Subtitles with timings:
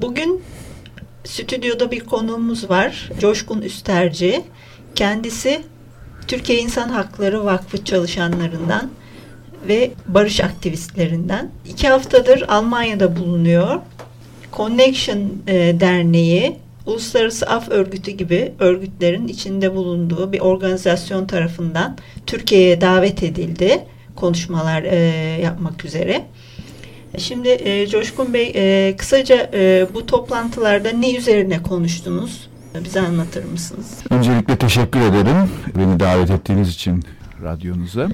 [0.00, 0.42] Bugün
[1.24, 3.10] stüdyoda bir konuğumuz var.
[3.20, 4.44] Coşkun Üsterci.
[4.94, 5.62] Kendisi
[6.28, 8.90] Türkiye İnsan Hakları Vakfı çalışanlarından
[9.68, 11.50] ve barış aktivistlerinden.
[11.68, 13.80] İki haftadır Almanya'da bulunuyor.
[14.52, 16.56] Connection e, Derneği,
[16.86, 23.84] Uluslararası Af Örgütü gibi örgütlerin içinde bulunduğu bir organizasyon tarafından Türkiye'ye davet edildi
[24.16, 24.96] konuşmalar e,
[25.42, 26.26] yapmak üzere.
[27.18, 32.48] Şimdi e, Coşkun Bey e, kısaca e, bu toplantılarda ne üzerine konuştunuz?
[32.84, 34.02] Bize anlatır mısınız?
[34.10, 37.04] Öncelikle teşekkür ederim beni davet ettiğiniz için
[37.42, 38.08] radyonuza.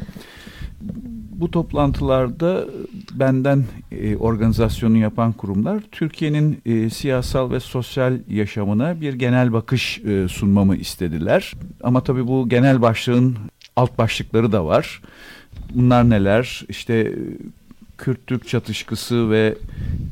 [1.30, 2.64] Bu toplantılarda
[3.12, 10.28] benden e, organizasyonu yapan kurumlar Türkiye'nin e, siyasal ve sosyal yaşamına bir genel bakış e,
[10.28, 11.52] sunmamı istediler.
[11.82, 13.36] Ama tabii bu genel başlığın
[13.76, 15.02] alt başlıkları da var.
[15.74, 16.64] Bunlar neler?
[16.68, 17.12] İşte
[18.02, 19.54] Kürt-Türk çatışkısı ve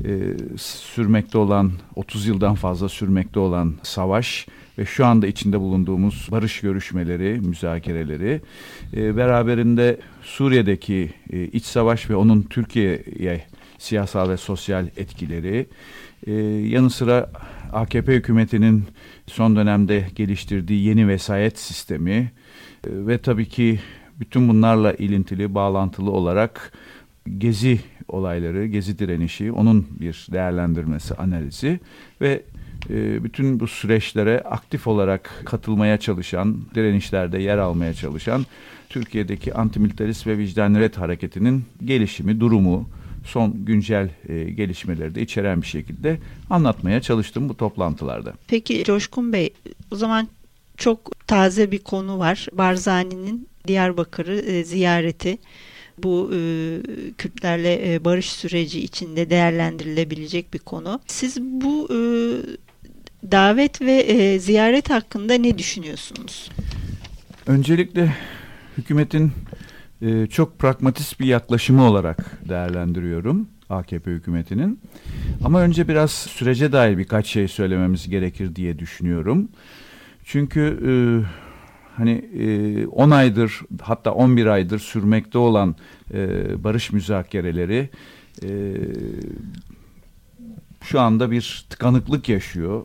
[0.05, 0.11] e,
[0.57, 7.39] sürmekte olan 30 yıldan fazla sürmekte olan savaş ve şu anda içinde bulunduğumuz barış görüşmeleri,
[7.39, 8.41] müzakereleri
[8.93, 13.45] e, beraberinde Suriye'deki e, iç savaş ve onun Türkiye'ye
[13.77, 15.67] siyasal ve sosyal etkileri
[16.27, 16.33] e,
[16.67, 17.31] yanı sıra
[17.73, 18.83] AKP hükümetinin
[19.27, 22.29] son dönemde geliştirdiği yeni vesayet sistemi e,
[22.83, 23.79] ve tabii ki
[24.19, 26.71] bütün bunlarla ilintili, bağlantılı olarak
[27.37, 31.79] gezi olayları, gezi direnişi, onun bir değerlendirmesi, analizi
[32.21, 32.43] ve
[32.89, 38.45] e, bütün bu süreçlere aktif olarak katılmaya çalışan, direnişlerde yer almaya çalışan
[38.89, 42.89] Türkiye'deki antimilitarist ve vicdan ret hareketinin gelişimi, durumu,
[43.25, 48.33] son güncel e, gelişmeleri de içeren bir şekilde anlatmaya çalıştım bu toplantılarda.
[48.47, 49.53] Peki Coşkun Bey,
[49.91, 50.27] o zaman
[50.77, 52.47] çok taze bir konu var.
[52.53, 55.37] Barzani'nin Diyarbakır'ı e, ziyareti
[56.03, 56.39] bu e,
[57.17, 60.99] Kürtlerle e, barış süreci içinde değerlendirilebilecek bir konu.
[61.07, 61.99] Siz bu e,
[63.31, 66.51] davet ve e, ziyaret hakkında ne düşünüyorsunuz?
[67.47, 68.15] Öncelikle
[68.77, 69.31] hükümetin
[70.01, 73.47] e, çok pragmatist bir yaklaşımı olarak değerlendiriyorum.
[73.69, 74.79] AKP hükümetinin.
[75.43, 79.49] Ama önce biraz sürece dair birkaç şey söylememiz gerekir diye düşünüyorum.
[80.23, 80.91] Çünkü e,
[82.01, 85.75] hani 10 e, aydır hatta 11 aydır sürmekte olan
[86.13, 87.89] e, barış müzakereleri
[88.43, 88.49] e,
[90.83, 92.83] şu anda bir tıkanıklık yaşıyor.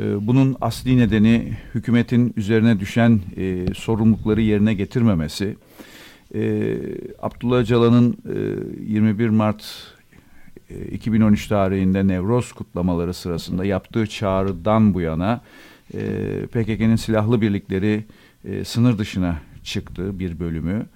[0.00, 5.56] E, bunun asli nedeni hükümetin üzerine düşen e, sorumlulukları yerine getirmemesi.
[6.34, 6.74] E,
[7.22, 8.16] Abdullah Öcalan'ın
[8.88, 9.64] e, 21 Mart
[10.92, 15.40] 2013 e, tarihinde Nevroz kutlamaları sırasında yaptığı çağrıdan bu yana
[15.94, 16.00] e,
[16.46, 18.04] PKK'nın silahlı birlikleri
[18.44, 20.86] e, sınır dışına çıktı bir bölümü.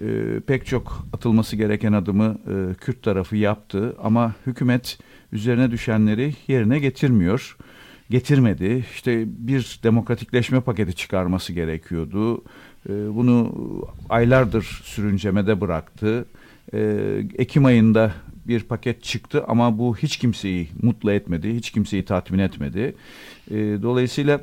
[0.00, 4.98] E, pek çok atılması gereken adımı e, Kürt tarafı yaptı ama hükümet
[5.32, 7.56] üzerine düşenleri yerine getirmiyor.
[8.10, 8.84] Getirmedi.
[8.94, 12.44] İşte bir demokratikleşme paketi çıkarması gerekiyordu.
[12.88, 13.54] E, bunu
[14.08, 16.26] aylardır sürüncemede bıraktı.
[16.74, 16.78] E,
[17.38, 18.12] Ekim ayında
[18.46, 22.94] bir paket çıktı ama bu hiç kimseyi mutlu etmedi, hiç kimseyi tatmin etmedi.
[23.50, 24.40] E, dolayısıyla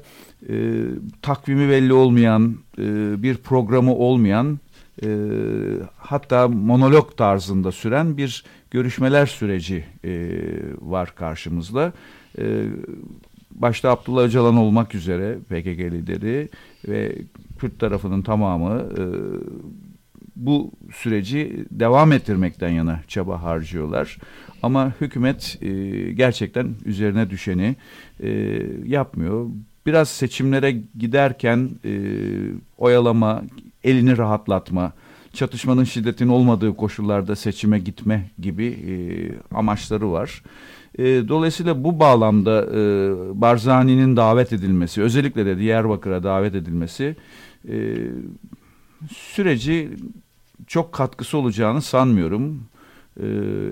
[0.50, 0.84] e,
[1.22, 2.84] takvimi belli olmayan, e,
[3.24, 4.60] bir programı olmayan,
[5.04, 5.10] e,
[5.98, 10.32] hatta monolog tarzında süren bir görüşmeler süreci e,
[10.82, 11.94] var karşımızda.
[12.40, 12.66] E,
[13.52, 16.50] başta Abdullah Öcalan olmak üzere PKK lideri
[16.88, 17.16] ve
[17.60, 19.04] Kürt tarafının tamamı e,
[20.40, 24.18] bu süreci devam ettirmekten yana çaba harcıyorlar.
[24.64, 25.70] Ama hükümet e,
[26.12, 27.76] gerçekten üzerine düşeni
[28.24, 28.30] e,
[28.86, 29.48] yapmıyor.
[29.86, 31.92] Biraz seçimlere giderken e,
[32.78, 33.42] oyalama,
[33.84, 34.94] elini rahatlatma,
[35.34, 38.94] çatışmanın şiddetin olmadığı koşullarda seçime gitme gibi e,
[39.56, 40.44] amaçları var.
[40.98, 42.82] E, dolayısıyla bu bağlamda e,
[43.42, 47.16] Barzani'nin davet edilmesi, özellikle de Diyarbakır'a davet edilmesi
[47.70, 47.96] e,
[49.12, 49.90] süreci
[50.68, 52.64] çok katkısı olacağını sanmıyorum.
[53.20, 53.26] Ee,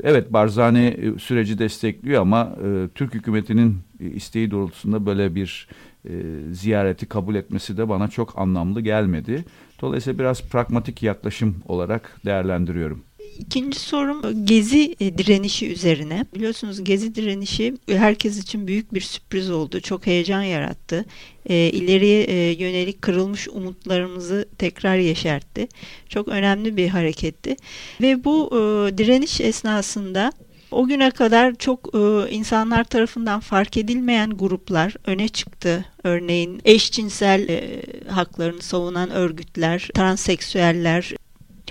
[0.04, 5.68] evet Barzani e, süreci destekliyor ama e, Türk hükümetinin isteği doğrultusunda böyle bir
[6.10, 6.12] e,
[6.52, 9.46] ziyareti kabul etmesi de bana çok anlamlı gelmedi.
[9.82, 13.07] Dolayısıyla biraz pragmatik yaklaşım olarak değerlendiriyorum.
[13.40, 16.26] İkinci sorum gezi e, direnişi üzerine.
[16.36, 19.82] Biliyorsunuz gezi direnişi herkes için büyük bir sürpriz oldu.
[19.82, 21.06] Çok heyecan yarattı.
[21.46, 25.68] E, ileriye e, yönelik kırılmış umutlarımızı tekrar yeşertti.
[26.10, 27.56] Çok önemli bir hareketti.
[28.02, 30.32] Ve bu e, direniş esnasında
[30.72, 31.90] o güne kadar çok
[32.32, 35.86] insanlar tarafından fark edilmeyen gruplar öne çıktı.
[36.04, 37.62] Örneğin eşcinsel
[38.10, 41.14] haklarını savunan örgütler, transseksüeller,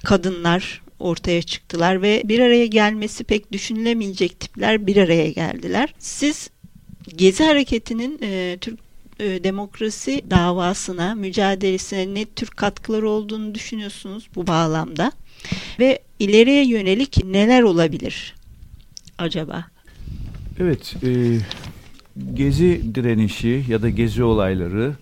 [0.04, 5.94] kadınlar ortaya çıktılar ve bir araya gelmesi pek düşünülemeyecek tipler bir araya geldiler.
[5.98, 6.50] Siz
[7.14, 8.78] Gezi hareketinin e, Türk
[9.20, 15.12] e, demokrasi davasına, mücadelesine ne tür katkıları olduğunu düşünüyorsunuz bu bağlamda?
[15.78, 18.34] Ve ileriye yönelik neler olabilir
[19.18, 19.64] acaba?
[20.60, 21.38] Evet, e,
[22.34, 24.94] gezi direnişi ya da gezi olayları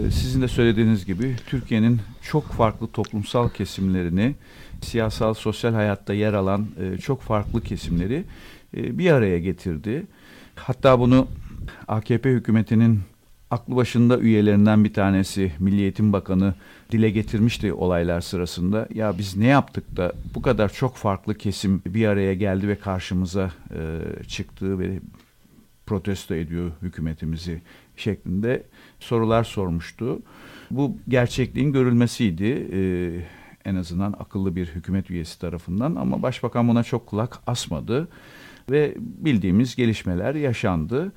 [0.00, 4.34] sizin de söylediğiniz gibi Türkiye'nin çok farklı toplumsal kesimlerini,
[4.82, 8.24] siyasal, sosyal hayatta yer alan e, çok farklı kesimleri
[8.76, 10.06] e, bir araya getirdi.
[10.54, 11.28] Hatta bunu
[11.88, 13.00] AKP hükümetinin
[13.50, 16.54] aklı başında üyelerinden bir tanesi Milli Eğitim Bakanı
[16.92, 18.88] dile getirmişti olaylar sırasında.
[18.94, 23.50] Ya biz ne yaptık da bu kadar çok farklı kesim bir araya geldi ve karşımıza
[23.70, 25.00] e, çıktı ve
[25.88, 27.62] protesto ediyor hükümetimizi
[27.96, 28.62] şeklinde
[29.00, 30.22] sorular sormuştu.
[30.70, 32.68] Bu gerçekliğin görülmesiydi.
[32.72, 32.80] E,
[33.64, 38.08] en azından akıllı bir hükümet üyesi tarafından ama başbakan buna çok kulak asmadı
[38.70, 41.12] ve bildiğimiz gelişmeler yaşandı.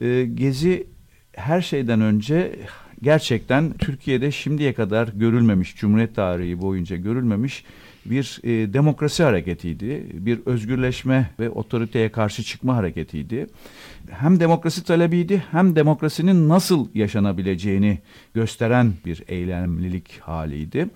[0.00, 0.86] E, Gezi
[1.32, 2.58] her şeyden önce
[3.02, 7.64] gerçekten Türkiye'de şimdiye kadar görülmemiş, Cumhuriyet tarihi boyunca görülmemiş
[8.04, 10.06] bir e, demokrasi hareketiydi.
[10.12, 13.46] Bir özgürleşme ve otoriteye karşı çıkma hareketiydi.
[14.10, 17.98] Hem demokrasi talebiydi hem demokrasinin nasıl yaşanabileceğini
[18.34, 20.88] gösteren bir eylemlilik haliydi.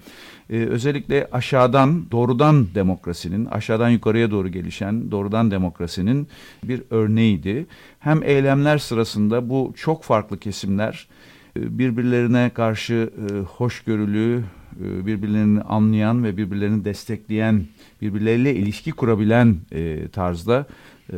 [0.51, 6.29] E, özellikle aşağıdan doğrudan demokrasinin, aşağıdan yukarıya doğru gelişen doğrudan demokrasinin
[6.65, 7.67] bir örneğiydi.
[8.01, 11.09] Hem eylemler sırasında bu çok farklı kesimler
[11.57, 14.43] e, birbirlerine karşı e, hoşgörülü,
[14.81, 17.67] birbirlerini anlayan ve birbirlerini destekleyen,
[18.03, 20.67] birbirleriyle ilişki kurabilen e, tarzda
[21.13, 21.17] e,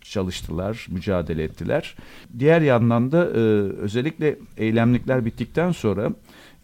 [0.00, 1.96] çalıştılar, mücadele ettiler.
[2.38, 3.38] Diğer yandan da e,
[3.78, 6.12] özellikle eylemlikler bittikten sonra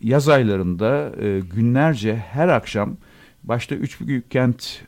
[0.00, 2.96] yaz aylarında e, günlerce her akşam
[3.44, 4.82] başta üç büyük kent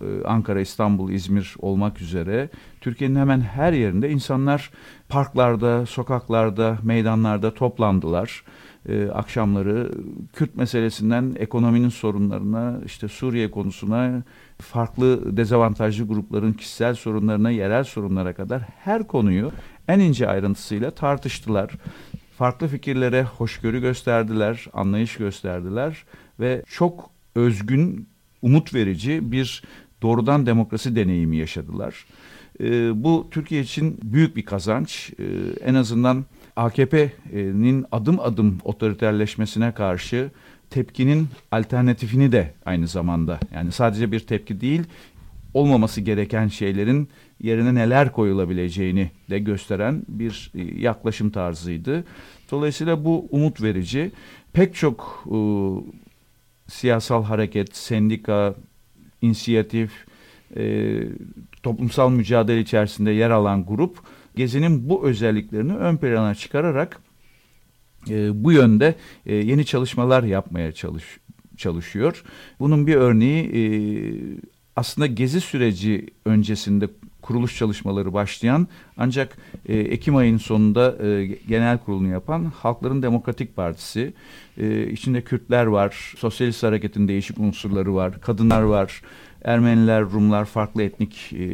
[0.00, 2.48] e, Ankara, İstanbul, İzmir olmak üzere
[2.80, 4.70] Türkiye'nin hemen her yerinde insanlar
[5.08, 8.44] parklarda, sokaklarda, meydanlarda toplandılar
[8.88, 9.92] e, akşamları
[10.32, 14.22] Kürt meselesinden ekonominin sorunlarına, işte Suriye konusuna,
[14.58, 19.52] farklı dezavantajlı grupların kişisel sorunlarına, yerel sorunlara kadar her konuyu
[19.88, 21.70] en ince ayrıntısıyla tartıştılar.
[22.38, 26.04] Farklı fikirlere hoşgörü gösterdiler, anlayış gösterdiler
[26.40, 28.08] ve çok özgün,
[28.42, 29.62] umut verici bir
[30.02, 32.06] doğrudan demokrasi deneyimi yaşadılar.
[32.60, 35.12] E, bu Türkiye için büyük bir kazanç.
[35.18, 35.24] E,
[35.64, 36.24] en azından
[36.56, 40.30] AKP'nin adım adım otoriterleşmesine karşı
[40.70, 44.82] tepkinin alternatifini de aynı zamanda yani sadece bir tepki değil
[45.54, 47.08] olmaması gereken şeylerin
[47.40, 52.04] yerine neler koyulabileceğini de gösteren bir e, yaklaşım tarzıydı.
[52.50, 54.12] Dolayısıyla bu umut verici.
[54.52, 55.36] Pek çok e,
[56.68, 58.54] siyasal hareket, sendika,
[59.22, 59.90] inisiyatif,
[60.56, 60.98] e,
[61.62, 63.98] toplumsal mücadele içerisinde yer alan grup
[64.36, 67.00] Gezi'nin bu özelliklerini ön plana çıkararak
[68.10, 68.94] e, bu yönde
[69.26, 71.04] e, yeni çalışmalar yapmaya çalış,
[71.56, 72.24] çalışıyor.
[72.60, 73.62] Bunun bir örneği e,
[74.76, 76.88] aslında Gezi süreci öncesinde
[77.22, 79.36] kuruluş çalışmaları başlayan ancak
[79.66, 84.14] e, Ekim ayının sonunda e, genel kurulunu yapan Halkların Demokratik Partisi.
[84.58, 89.02] E, içinde Kürtler var, Sosyalist Hareket'in değişik unsurları var, kadınlar var,
[89.44, 91.44] Ermeniler, Rumlar, farklı etnik e,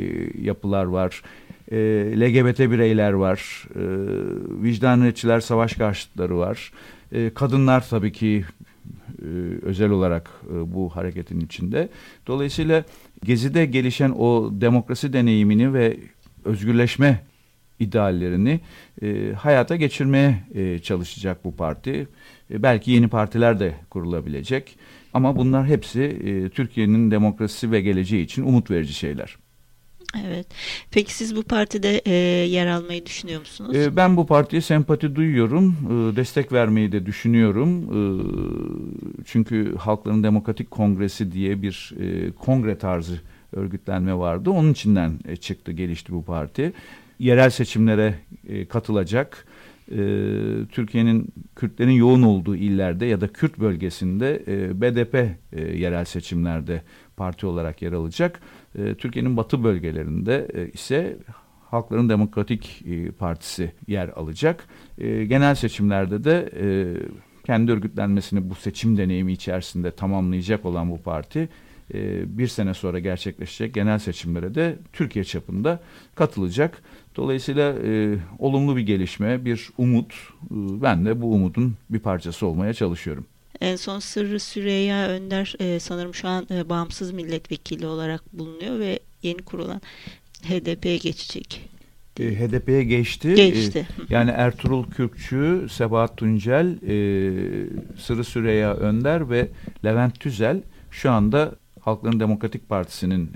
[0.43, 1.23] yapılar var
[1.71, 1.77] e,
[2.21, 4.63] LGBT bireyler var, e,
[5.41, 6.73] savaş karşıtları var.
[7.13, 8.45] E, kadınlar tabii ki
[9.23, 9.27] e,
[9.63, 11.89] özel olarak e, bu hareketin içinde.
[12.27, 12.85] Dolayısıyla
[13.25, 15.97] Gezi'de gelişen o demokrasi deneyimini ve
[16.45, 17.21] özgürleşme
[17.79, 18.61] ideallerini
[19.03, 20.45] e, hayata geçirmeye
[20.83, 22.09] çalışacak bu parti.
[22.51, 24.79] Belki yeni partiler de kurulabilecek.
[25.15, 26.19] Ama bunlar hepsi
[26.55, 29.37] Türkiye'nin demokrasisi ve geleceği için umut verici şeyler.
[30.27, 30.47] Evet.
[30.91, 32.13] Peki siz bu partide e,
[32.47, 33.77] yer almayı düşünüyor musunuz?
[33.77, 35.77] E, ben bu partiye sempati duyuyorum.
[35.87, 37.85] E, destek vermeyi de düşünüyorum.
[37.85, 38.01] E,
[39.25, 43.21] çünkü Halkların Demokratik Kongresi diye bir e, kongre tarzı
[43.53, 44.51] örgütlenme vardı.
[44.51, 46.73] Onun içinden e, çıktı, gelişti bu parti.
[47.19, 48.15] Yerel seçimlere
[48.49, 49.47] e, katılacak.
[49.91, 49.97] E,
[50.73, 56.83] Türkiye'nin Kürtlerin yoğun olduğu illerde ya da Kürt bölgesinde e, BDP e, yerel seçimlerde
[57.19, 58.41] parti olarak yer alacak.
[58.79, 61.17] E, Türkiye'nin batı bölgelerinde e, ise
[61.71, 64.69] Halkların Demokratik e, Partisi yer alacak.
[64.99, 66.67] E, genel seçimlerde de e,
[67.47, 71.49] kendi örgütlenmesini bu seçim deneyimi içerisinde tamamlayacak olan bu parti
[71.95, 75.81] e, bir sene sonra gerçekleşecek genel seçimlere de Türkiye çapında
[76.15, 76.83] katılacak.
[77.17, 80.13] Dolayısıyla e, olumlu bir gelişme, bir umut.
[80.13, 83.27] E, ben de bu umudun bir parçası olmaya çalışıyorum.
[83.61, 88.99] En son Sırrı Süreyya Önder e, sanırım şu an e, bağımsız milletvekili olarak bulunuyor ve
[89.23, 89.81] yeni kurulan
[90.43, 91.69] HDP'ye geçecek
[92.21, 93.35] E, HDP'ye geçti.
[93.35, 93.89] Geçti.
[93.99, 96.95] E, yani Ertuğrul Kürkçü, Sebahat Tuncel, e,
[97.99, 99.49] Sırı Süreyya Önder ve
[99.85, 101.55] Levent Tüzel şu anda
[101.89, 103.33] Halkların Demokratik Partisi'nin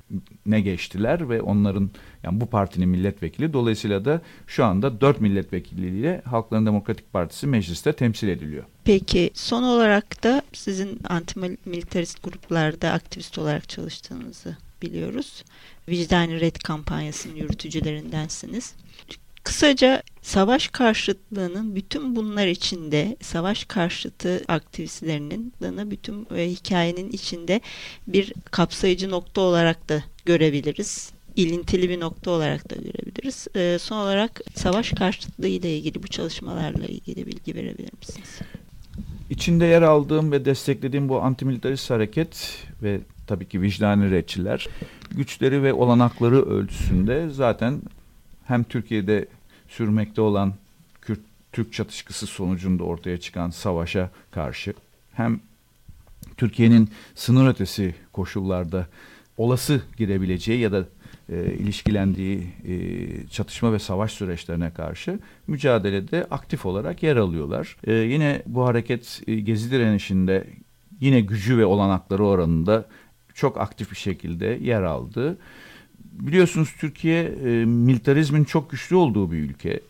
[0.47, 1.90] ne geçtiler ve onların
[2.23, 8.28] yani bu partinin milletvekili dolayısıyla da şu anda dört milletvekiliyle Halkların Demokratik Partisi mecliste temsil
[8.28, 8.64] ediliyor.
[8.85, 15.44] Peki son olarak da sizin antimilitarist gruplarda aktivist olarak çalıştığınızı biliyoruz.
[15.88, 18.75] Vicdani Red kampanyasının yürütücülerindensiniz.
[19.44, 25.52] Kısaca savaş karşıtlığının bütün bunlar içinde savaş karşıtı aktivistlerinin
[25.91, 27.61] bütün e, hikayenin içinde
[28.07, 31.12] bir kapsayıcı nokta olarak da görebiliriz.
[31.37, 33.47] İlintili bir nokta olarak da görebiliriz.
[33.57, 38.38] E, son olarak savaş karşıtlığı ile ilgili bu çalışmalarla ilgili bilgi verebilir misiniz?
[39.31, 44.69] İçinde yer aldığım ve desteklediğim bu antimilitarist hareket ve tabii ki vicdani retçiler
[45.11, 47.83] güçleri ve olanakları ölçüsünde zaten
[48.45, 49.26] hem Türkiye'de
[49.73, 50.55] sürmekte olan
[51.02, 54.75] Kürt-Türk çatışkısı sonucunda ortaya çıkan savaşa karşı
[55.12, 55.41] hem
[56.37, 58.87] Türkiye'nin sınır ötesi koşullarda
[59.37, 60.87] olası girebileceği ya da
[61.29, 62.75] e, ilişkilendiği e,
[63.29, 67.76] çatışma ve savaş süreçlerine karşı mücadelede aktif olarak yer alıyorlar.
[67.85, 70.47] E, yine bu hareket e, Gezi direnişinde
[71.00, 72.85] yine gücü ve olanakları oranında
[73.35, 75.38] çok aktif bir şekilde yer aldı.
[76.12, 79.81] Biliyorsunuz Türkiye e, militarizmin çok güçlü olduğu bir ülke.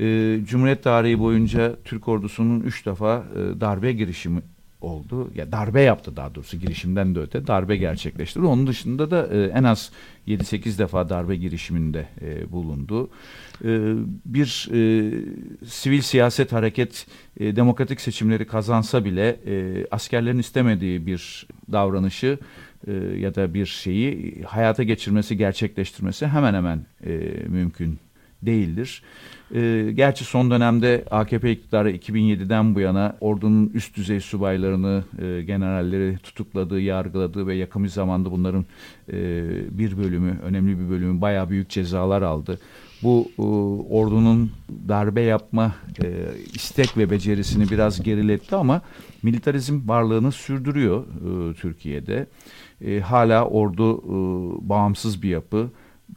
[0.00, 4.42] E, Cumhuriyet tarihi boyunca Türk ordusunun üç defa e, darbe girişimi
[4.80, 5.30] oldu.
[5.34, 8.46] Ya darbe yaptı daha doğrusu girişimden de öte darbe gerçekleştirdi.
[8.46, 9.90] Onun dışında da e, en az
[10.28, 13.10] 7-8 defa darbe girişiminde e, bulundu.
[13.64, 13.68] E,
[14.24, 15.12] bir e,
[15.66, 17.06] sivil siyaset hareket
[17.40, 22.38] e, demokratik seçimleri kazansa bile e, askerlerin istemediği bir davranışı
[22.86, 27.10] e, ya da bir şeyi hayata geçirmesi, gerçekleştirmesi hemen hemen e,
[27.48, 27.98] mümkün
[28.42, 29.02] değildir.
[29.54, 36.18] E, gerçi son dönemde AKP iktidarı 2007'den bu yana ordunun üst düzey subaylarını, e, generalleri
[36.18, 38.64] tutukladığı, yargıladığı ve yakın bir zamanda bunların
[39.12, 39.16] e,
[39.78, 42.58] bir bölümü, önemli bir bölümü bayağı büyük cezalar aldı.
[43.02, 43.42] Bu e,
[43.94, 44.50] ordunun
[44.88, 46.06] darbe yapma e,
[46.54, 48.82] istek ve becerisini biraz geriletti ama
[49.22, 52.26] militarizm varlığını sürdürüyor e, Türkiye'de.
[52.84, 55.70] E, hala ordu e, bağımsız bir yapı.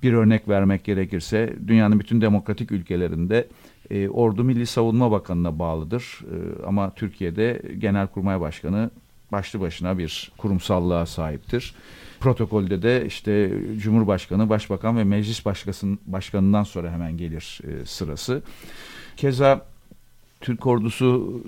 [0.03, 3.47] Bir örnek vermek gerekirse dünyanın bütün demokratik ülkelerinde
[3.89, 6.19] e, ordu Milli Savunma Bakanı'na bağlıdır.
[6.21, 8.89] E, ama Türkiye'de Genelkurmay Başkanı
[9.31, 11.75] başlı başına bir kurumsallığa sahiptir.
[12.19, 15.45] Protokolde de işte Cumhurbaşkanı, Başbakan ve Meclis
[16.05, 18.41] Başkanı'ndan sonra hemen gelir e, sırası.
[19.17, 19.65] Keza
[20.41, 21.41] Türk ordusu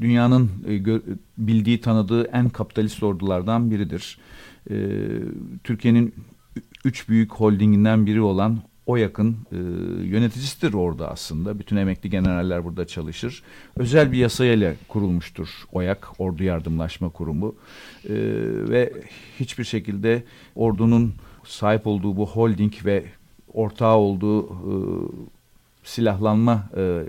[0.00, 1.00] dünyanın e,
[1.38, 4.18] bildiği, tanıdığı en kapitalist ordulardan biridir.
[4.70, 4.76] E,
[5.64, 6.14] Türkiye'nin
[6.84, 9.56] üç büyük holdinginden biri olan OYAK'ın e,
[10.06, 11.58] yöneticisidir orada aslında.
[11.58, 13.42] Bütün emekli generaller burada çalışır.
[13.76, 17.54] Özel bir yasayla kurulmuştur OYAK, Ordu Yardımlaşma Kurumu.
[18.04, 18.14] E,
[18.68, 18.92] ve
[19.40, 20.22] hiçbir şekilde
[20.54, 21.14] ordunun
[21.44, 23.04] sahip olduğu bu holding ve
[23.54, 24.74] ortağı olduğu e,
[25.84, 27.02] silahlanma e,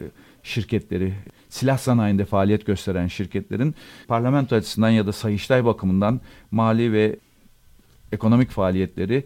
[0.44, 1.14] şirketleri,
[1.50, 3.76] silah sanayinde faaliyet gösteren şirketlerin
[4.08, 7.16] parlamento açısından ya da sayıştay bakımından mali ve
[8.12, 9.24] ekonomik faaliyetleri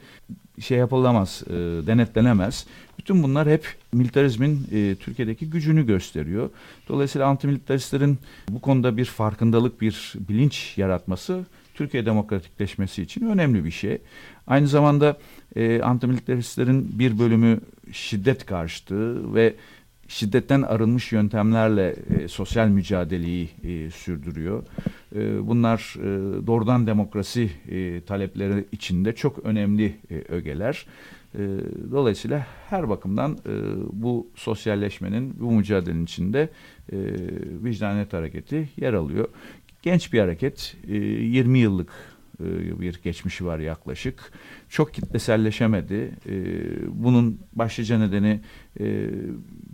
[0.60, 1.54] şey yapılamaz, e,
[1.88, 2.66] denetlenemez.
[3.00, 6.50] Bütün bunlar hep militarizmin e, Türkiye'deki gücünü gösteriyor.
[6.90, 8.18] Dolayısıyla antimilitaristlerin
[8.50, 13.98] bu konuda bir farkındalık, bir bilinç yaratması Türkiye demokratikleşmesi için önemli bir şey.
[14.48, 15.18] Aynı zamanda
[15.56, 17.60] e, antimilitaristlerin bir bölümü
[17.92, 19.56] şiddet karşıtı ve
[20.08, 24.64] şiddetten arınmış yöntemlerle e, sosyal mücadeleyi e, sürdürüyor.
[25.16, 26.04] E, bunlar e,
[26.48, 30.86] doğrudan demokrasi e, talepleri içinde çok önemli e, ögeler.
[31.36, 31.40] E,
[31.92, 33.52] dolayısıyla her bakımdan e,
[33.94, 36.50] bu sosyalleşmenin, bu mücadelenin içinde
[36.92, 36.98] e,
[37.64, 39.28] vicdanet hareketi yer alıyor.
[39.82, 41.90] Genç bir hareket, e, 20 yıllık
[42.40, 44.32] e, bir geçmişi var yaklaşık.
[44.70, 46.12] Çok kitleselleşemedi.
[46.30, 46.36] E,
[47.04, 48.42] bunun başlıca nedeni
[48.80, 49.10] e,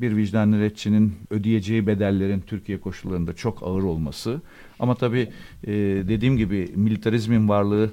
[0.02, 4.42] bir vicdan nöbetçinin ödeyeceği bedellerin Türkiye koşullarında çok ağır olması.
[4.80, 5.30] Ama tabii
[6.08, 7.92] dediğim gibi militarizmin varlığı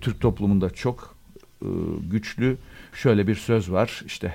[0.00, 1.16] Türk toplumunda çok
[2.10, 2.56] güçlü.
[2.92, 4.34] Şöyle bir söz var işte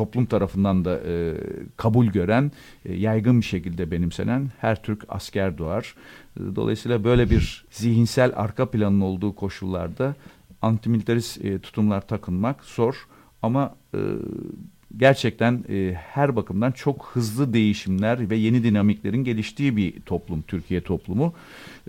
[0.00, 1.34] toplum tarafından da e,
[1.76, 2.52] kabul gören,
[2.84, 5.94] e, yaygın bir şekilde benimsenen her Türk asker doğar.
[6.38, 10.14] Dolayısıyla böyle bir zihinsel arka planın olduğu koşullarda
[10.62, 12.94] antimilitarist e, tutumlar takınmak zor
[13.42, 13.98] ama e,
[14.96, 21.34] gerçekten e, her bakımdan çok hızlı değişimler ve yeni dinamiklerin geliştiği bir toplum, Türkiye toplumu.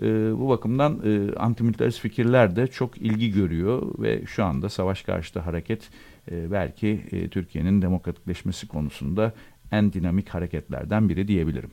[0.02, 0.06] E,
[0.38, 5.82] bu bakımdan e, antimilitarist fikirler de çok ilgi görüyor ve şu anda savaş karşıtı hareket
[6.30, 9.32] e, belki e, Türkiye'nin demokratikleşmesi konusunda
[9.72, 11.70] en dinamik hareketlerden biri diyebilirim.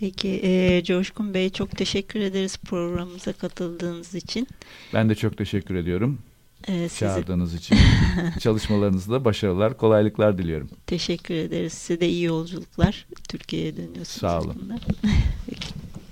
[0.00, 4.48] Peki e, Coşkun Bey çok teşekkür ederiz programımıza katıldığınız için.
[4.94, 6.18] Ben de çok teşekkür ediyorum.
[6.66, 6.88] Size...
[6.88, 7.78] Çağırdığınız için.
[8.40, 10.68] Çalışmalarınızda başarılar, kolaylıklar diliyorum.
[10.86, 11.72] Teşekkür ederiz.
[11.72, 13.06] Size de iyi yolculuklar.
[13.28, 14.08] Türkiye'ye dönüyorsunuz.
[14.08, 14.72] Sağ olun.